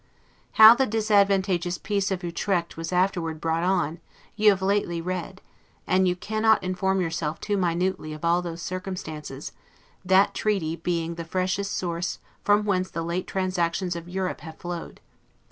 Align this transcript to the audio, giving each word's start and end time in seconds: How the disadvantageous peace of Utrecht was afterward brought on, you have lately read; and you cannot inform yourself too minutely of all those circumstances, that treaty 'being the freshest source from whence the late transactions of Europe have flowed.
How 0.53 0.73
the 0.73 0.87
disadvantageous 0.87 1.77
peace 1.77 2.09
of 2.09 2.23
Utrecht 2.23 2.75
was 2.75 2.91
afterward 2.91 3.39
brought 3.39 3.61
on, 3.61 3.99
you 4.35 4.49
have 4.49 4.63
lately 4.63 4.99
read; 4.99 5.41
and 5.85 6.07
you 6.07 6.15
cannot 6.15 6.63
inform 6.63 7.01
yourself 7.01 7.39
too 7.39 7.55
minutely 7.55 8.11
of 8.11 8.25
all 8.25 8.41
those 8.41 8.63
circumstances, 8.63 9.51
that 10.03 10.33
treaty 10.33 10.75
'being 10.75 11.13
the 11.13 11.23
freshest 11.23 11.77
source 11.77 12.17
from 12.43 12.65
whence 12.65 12.89
the 12.89 13.03
late 13.03 13.27
transactions 13.27 13.95
of 13.95 14.09
Europe 14.09 14.41
have 14.41 14.57
flowed. 14.57 15.01